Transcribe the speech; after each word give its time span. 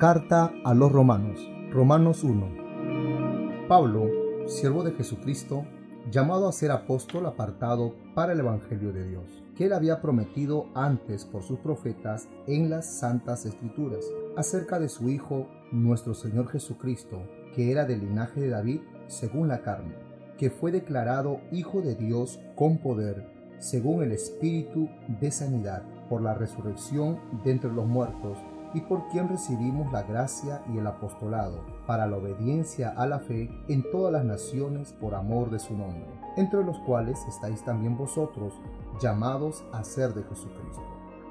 Carta 0.00 0.50
a 0.64 0.72
los 0.72 0.90
Romanos, 0.90 1.46
Romanos 1.70 2.24
1. 2.24 3.68
Pablo, 3.68 4.08
siervo 4.46 4.82
de 4.82 4.92
Jesucristo, 4.92 5.66
llamado 6.10 6.48
a 6.48 6.52
ser 6.52 6.70
apóstol 6.70 7.26
apartado 7.26 7.94
para 8.14 8.32
el 8.32 8.40
Evangelio 8.40 8.94
de 8.94 9.06
Dios, 9.06 9.44
que 9.54 9.66
él 9.66 9.74
había 9.74 10.00
prometido 10.00 10.68
antes 10.74 11.26
por 11.26 11.42
sus 11.42 11.58
profetas 11.58 12.30
en 12.46 12.70
las 12.70 12.86
santas 12.86 13.44
escrituras, 13.44 14.06
acerca 14.38 14.78
de 14.78 14.88
su 14.88 15.10
Hijo, 15.10 15.48
nuestro 15.70 16.14
Señor 16.14 16.48
Jesucristo, 16.48 17.20
que 17.54 17.70
era 17.70 17.84
del 17.84 18.00
linaje 18.00 18.40
de 18.40 18.48
David 18.48 18.80
según 19.06 19.48
la 19.48 19.60
carne, 19.60 19.96
que 20.38 20.48
fue 20.48 20.72
declarado 20.72 21.42
Hijo 21.52 21.82
de 21.82 21.94
Dios 21.94 22.40
con 22.56 22.78
poder, 22.78 23.30
según 23.58 24.02
el 24.02 24.12
Espíritu 24.12 24.88
de 25.20 25.30
sanidad, 25.30 25.82
por 26.08 26.22
la 26.22 26.32
resurrección 26.32 27.18
de 27.44 27.50
entre 27.50 27.70
los 27.70 27.86
muertos, 27.86 28.38
y 28.74 28.80
por 28.82 29.08
quien 29.08 29.28
recibimos 29.28 29.90
la 29.92 30.02
gracia 30.02 30.62
y 30.72 30.78
el 30.78 30.86
apostolado, 30.86 31.60
para 31.86 32.06
la 32.06 32.16
obediencia 32.16 32.94
a 32.96 33.06
la 33.06 33.18
fe 33.18 33.50
en 33.68 33.88
todas 33.90 34.12
las 34.12 34.24
naciones 34.24 34.92
por 34.92 35.14
amor 35.14 35.50
de 35.50 35.58
su 35.58 35.76
nombre, 35.76 36.06
entre 36.36 36.64
los 36.64 36.78
cuales 36.80 37.18
estáis 37.26 37.64
también 37.64 37.96
vosotros, 37.96 38.54
llamados 39.00 39.64
a 39.72 39.82
ser 39.82 40.14
de 40.14 40.22
Jesucristo. 40.22 40.84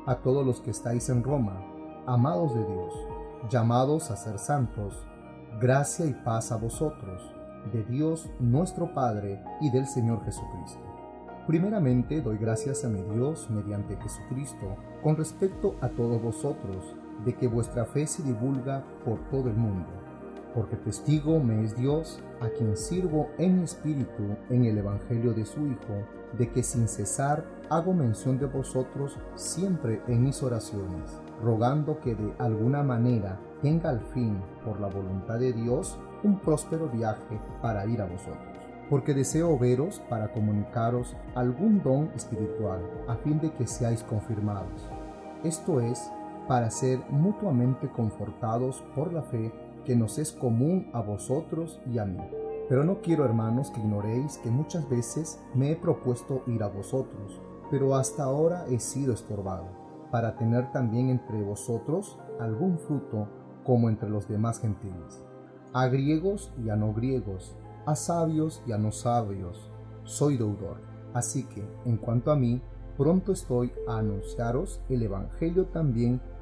A 0.05 0.16
todos 0.16 0.45
los 0.45 0.59
que 0.59 0.71
estáis 0.71 1.09
en 1.09 1.23
Roma, 1.23 1.61
amados 2.05 2.53
de 2.55 2.66
Dios, 2.66 2.94
llamados 3.49 4.11
a 4.11 4.17
ser 4.17 4.39
santos, 4.39 5.05
gracia 5.59 6.05
y 6.05 6.13
paz 6.13 6.52
a 6.52 6.58
vosotros, 6.58 7.21
de 7.71 7.83
Dios 7.83 8.30
nuestro 8.39 8.94
Padre 8.94 9.41
y 9.61 9.69
del 9.69 9.85
Señor 9.85 10.23
Jesucristo. 10.23 10.80
Primeramente 11.47 12.21
doy 12.21 12.38
gracias 12.38 12.85
a 12.85 12.89
mi 12.89 13.02
Dios 13.02 13.49
mediante 13.49 13.97
Jesucristo 13.97 14.77
con 15.02 15.17
respecto 15.17 15.75
a 15.81 15.89
todos 15.89 16.21
vosotros, 16.21 16.95
de 17.26 17.34
que 17.36 17.48
vuestra 17.48 17.86
fe 17.86 18.08
se 18.08 18.23
divulga 18.23 18.84
por 19.05 19.20
todo 19.30 19.50
el 19.50 19.55
mundo, 19.55 19.88
porque 20.53 20.75
testigo 20.75 21.39
me 21.39 21.64
es 21.64 21.76
Dios, 21.76 22.22
a 22.42 22.50
quien 22.50 22.76
sirvo 22.78 23.30
en 23.38 23.58
mi 23.58 23.64
espíritu 23.64 24.23
en 24.50 24.66
el 24.66 24.78
Evangelio 24.78 25.34
de 25.34 25.45
su 25.45 25.66
Hijo, 25.67 26.06
de 26.38 26.50
que 26.50 26.64
sin 26.64 26.88
cesar 26.88 27.44
hago 27.70 27.94
mención 27.94 28.38
de 28.38 28.45
vosotros 28.45 29.17
siempre 29.36 30.02
en 30.08 30.23
mis 30.23 30.42
oraciones, 30.44 31.20
rogando 31.44 32.00
que 32.00 32.16
de 32.16 32.34
alguna 32.39 32.84
manera 32.84 33.39
tenga 33.61 33.89
al 33.89 34.00
fin, 34.00 34.42
por 34.64 34.80
la 34.80 34.88
voluntad 34.88 35.39
de 35.39 35.54
Dios, 35.54 36.00
un 36.23 36.39
próspero 36.39 36.89
viaje 36.89 37.39
para 37.61 37.86
ir 37.86 38.02
a 38.02 38.06
vosotros. 38.06 38.38
Porque 38.89 39.14
deseo 39.14 39.58
veros 39.58 40.02
para 40.09 40.31
comunicaros 40.31 41.16
algún 41.36 41.81
don 41.83 42.09
espiritual, 42.16 42.81
a 43.08 43.16
fin 43.16 43.39
de 43.39 43.52
que 43.52 43.67
seáis 43.67 44.04
confirmados. 44.04 44.89
Esto 45.44 45.80
es, 45.80 46.11
para 46.50 46.72
ser 46.72 47.00
mutuamente 47.11 47.92
confortados 47.92 48.83
por 48.95 49.14
la 49.14 49.22
fe 49.22 49.53
que 49.86 49.95
nos 49.95 50.17
es 50.17 50.31
común 50.31 50.89
a 50.94 51.00
vosotros 51.00 51.80
y 51.86 52.00
a 52.00 52.05
mí. 52.05 52.19
Pero 52.67 52.83
no 52.83 53.02
quiero, 53.02 53.23
hermanos, 53.23 53.69
que 53.69 53.80
ignoréis 53.80 54.39
que 54.39 54.50
muchas 54.50 54.89
veces 54.89 55.39
me 55.53 55.70
he 55.70 55.75
propuesto 55.75 56.42
ir 56.47 56.64
a 56.64 56.67
vosotros, 56.67 57.39
pero 57.70 57.94
hasta 57.95 58.23
ahora 58.23 58.66
he 58.67 58.80
sido 58.80 59.14
estorbado, 59.14 59.67
para 60.09 60.38
tener 60.38 60.72
también 60.72 61.11
entre 61.11 61.39
vosotros 61.44 62.17
algún 62.39 62.80
fruto 62.80 63.27
como 63.64 63.88
entre 63.88 64.09
los 64.09 64.27
demás 64.27 64.59
gentiles. 64.59 65.23
A 65.72 65.86
griegos 65.86 66.52
y 66.66 66.72
a 66.72 66.75
no 66.75 66.95
griegos, 66.95 67.55
a 67.86 67.95
sabios 67.95 68.64
y 68.66 68.72
a 68.72 68.80
no 68.80 68.92
sabios, 68.92 69.72
soy 70.03 70.38
deudor. 70.38 70.81
Así 71.14 71.44
que, 71.44 71.64
en 71.86 71.97
cuanto 71.97 72.31
a 72.31 72.36
mí, 72.36 72.59
pronto 72.97 73.33
estoy 73.33 73.72
a 73.88 74.00
anunciaros 74.00 74.81
el 74.89 75.03
Evangelio 75.03 75.67
también 75.67 76.20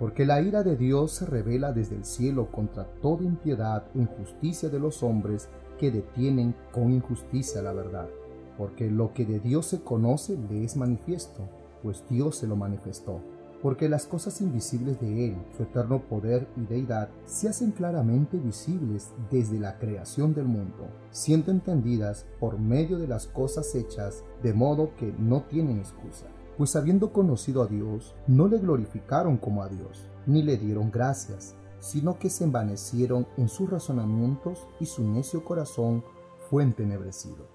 Porque 0.00 0.24
la 0.24 0.40
ira 0.40 0.62
de 0.62 0.78
Dios 0.78 1.12
se 1.12 1.26
revela 1.26 1.72
desde 1.72 1.94
el 1.94 2.06
cielo 2.06 2.50
contra 2.50 2.84
toda 3.02 3.22
impiedad 3.22 3.84
e 3.94 3.98
injusticia 3.98 4.70
de 4.70 4.80
los 4.80 5.02
hombres 5.02 5.50
que 5.78 5.90
detienen 5.90 6.54
con 6.72 6.90
injusticia 6.90 7.60
la 7.60 7.74
verdad. 7.74 8.08
Porque 8.56 8.90
lo 8.90 9.12
que 9.12 9.26
de 9.26 9.40
Dios 9.40 9.66
se 9.66 9.82
conoce 9.82 10.38
le 10.48 10.64
es 10.64 10.74
manifiesto, 10.74 11.46
pues 11.82 12.02
Dios 12.08 12.36
se 12.36 12.46
lo 12.46 12.56
manifestó. 12.56 13.20
Porque 13.60 13.90
las 13.90 14.06
cosas 14.06 14.40
invisibles 14.40 14.98
de 15.02 15.26
Él, 15.26 15.36
su 15.54 15.64
eterno 15.64 16.00
poder 16.08 16.48
y 16.56 16.64
deidad, 16.64 17.10
se 17.26 17.50
hacen 17.50 17.72
claramente 17.72 18.38
visibles 18.38 19.10
desde 19.30 19.60
la 19.60 19.78
creación 19.78 20.32
del 20.32 20.46
mundo, 20.46 20.88
siendo 21.10 21.50
entendidas 21.50 22.24
por 22.38 22.58
medio 22.58 22.98
de 22.98 23.06
las 23.06 23.26
cosas 23.26 23.74
hechas, 23.74 24.24
de 24.42 24.54
modo 24.54 24.94
que 24.96 25.12
no 25.18 25.42
tienen 25.42 25.78
excusa. 25.78 26.24
Pues 26.60 26.76
habiendo 26.76 27.10
conocido 27.10 27.62
a 27.62 27.66
Dios, 27.66 28.14
no 28.26 28.46
le 28.46 28.58
glorificaron 28.58 29.38
como 29.38 29.62
a 29.62 29.68
Dios, 29.70 30.10
ni 30.26 30.42
le 30.42 30.58
dieron 30.58 30.90
gracias, 30.90 31.54
sino 31.78 32.18
que 32.18 32.28
se 32.28 32.44
envanecieron 32.44 33.26
en 33.38 33.48
sus 33.48 33.70
razonamientos 33.70 34.68
y 34.78 34.84
su 34.84 35.02
necio 35.02 35.42
corazón 35.42 36.04
fue 36.50 36.62
entenebrecido. 36.62 37.48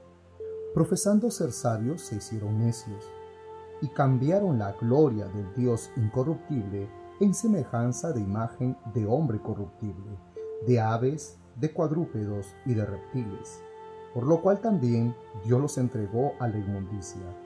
Profesando 0.74 1.30
ser 1.30 1.52
sabios, 1.52 2.02
se 2.02 2.16
hicieron 2.16 2.58
necios 2.58 3.06
y 3.80 3.90
cambiaron 3.90 4.58
la 4.58 4.72
gloria 4.72 5.28
del 5.28 5.54
Dios 5.54 5.92
incorruptible 5.98 6.90
en 7.20 7.36
semejanza 7.36 8.12
de 8.12 8.22
imagen 8.22 8.76
de 8.96 9.06
hombre 9.06 9.40
corruptible, 9.40 10.18
de 10.66 10.80
aves, 10.80 11.38
de 11.58 11.72
cuadrúpedos 11.72 12.56
y 12.66 12.74
de 12.74 12.88
reptiles, 12.88 13.62
por 14.16 14.26
lo 14.26 14.42
cual 14.42 14.62
también 14.62 15.16
Dios 15.46 15.62
los 15.62 15.78
entregó 15.78 16.32
a 16.40 16.48
la 16.48 16.58
inmundicia 16.58 17.46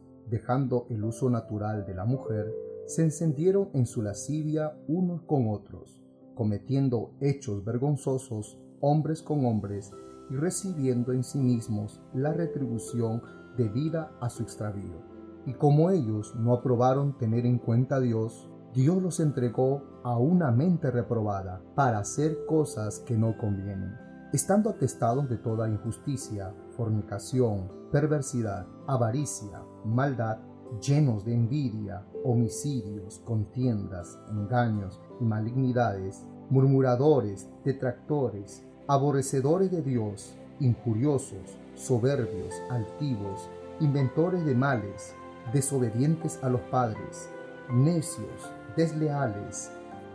dejando 0.31 0.87
el 0.89 1.03
uso 1.03 1.29
natural 1.29 1.85
de 1.85 1.93
la 1.93 2.05
mujer, 2.05 2.51
se 2.87 3.03
encendieron 3.03 3.69
en 3.73 3.85
su 3.85 4.01
lascivia 4.01 4.75
unos 4.87 5.21
con 5.21 5.47
otros 5.47 6.01
cometiendo 6.41 7.11
hechos 7.19 7.63
vergonzosos 7.63 8.57
hombres 8.79 9.21
con 9.21 9.45
hombres 9.45 9.91
y 10.31 10.35
recibiendo 10.35 11.11
en 11.13 11.23
sí 11.23 11.37
mismos 11.37 12.01
la 12.13 12.33
retribución 12.33 13.21
debida 13.57 14.11
a 14.19 14.29
su 14.29 14.43
extravío. 14.43 15.03
Y 15.45 15.53
como 15.53 15.91
ellos 15.91 16.33
no 16.35 16.53
aprobaron 16.53 17.17
tener 17.17 17.45
en 17.45 17.59
cuenta 17.59 17.97
a 17.97 17.99
Dios, 17.99 18.49
Dios 18.73 19.01
los 19.01 19.19
entregó 19.19 19.83
a 20.03 20.17
una 20.17 20.51
mente 20.51 20.89
reprobada 20.89 21.61
para 21.75 21.99
hacer 21.99 22.45
cosas 22.47 22.99
que 23.01 23.17
no 23.17 23.37
convienen, 23.37 23.95
estando 24.33 24.71
atestados 24.71 25.29
de 25.29 25.37
toda 25.37 25.69
injusticia, 25.69 26.55
fornicación, 26.75 27.69
perversidad, 27.91 28.65
avaricia, 28.87 29.61
maldad, 29.85 30.39
llenos 30.79 31.25
de 31.25 31.33
envidia, 31.33 32.03
homicidios, 32.23 33.19
contiendas, 33.25 34.17
engaños 34.29 34.99
y 35.19 35.25
malignidades, 35.25 36.23
murmuradores, 36.49 37.49
detractores, 37.63 38.63
aborrecedores 38.87 39.71
de 39.71 39.81
Dios, 39.81 40.33
injuriosos, 40.59 41.57
soberbios, 41.75 42.53
altivos, 42.69 43.49
inventores 43.79 44.45
de 44.45 44.55
males, 44.55 45.15
desobedientes 45.53 46.39
a 46.43 46.49
los 46.49 46.61
padres, 46.61 47.29
necios, 47.69 48.51
desleales, 48.75 49.71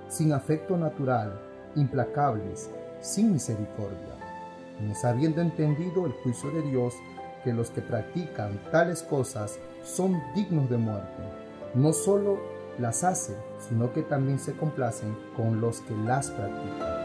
sin 0.09 0.33
afecto 0.33 0.77
natural, 0.77 1.41
implacables, 1.75 2.71
sin 3.01 3.33
misericordia, 3.33 4.17
no 4.81 5.09
habiendo 5.09 5.41
entendido 5.41 6.07
el 6.07 6.12
juicio 6.12 6.51
de 6.51 6.62
Dios 6.62 6.95
que 7.47 7.53
los 7.53 7.71
que 7.71 7.81
practican 7.81 8.59
tales 8.73 9.05
cosas 9.05 9.61
son 9.85 10.21
dignos 10.35 10.69
de 10.69 10.79
muerte, 10.79 11.23
no 11.75 11.93
solo 11.93 12.41
las 12.77 13.05
hacen, 13.05 13.37
sino 13.69 13.93
que 13.93 14.03
también 14.03 14.41
se 14.41 14.57
complacen 14.57 15.17
con 15.37 15.61
los 15.61 15.81
que 15.83 15.95
las 15.99 16.29
practican. 16.33 16.96